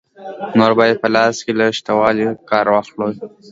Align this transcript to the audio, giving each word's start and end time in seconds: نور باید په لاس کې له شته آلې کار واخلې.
نور 0.57 0.71
باید 0.79 0.97
په 1.03 1.07
لاس 1.15 1.35
کې 1.45 1.51
له 1.59 1.65
شته 1.77 1.91
آلې 2.07 2.27
کار 2.49 2.65
واخلې. 2.69 3.09